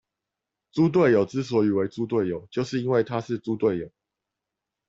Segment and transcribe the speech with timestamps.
[0.73, 3.91] 豬隊友之所以為豬隊友，就是因為他是豬隊友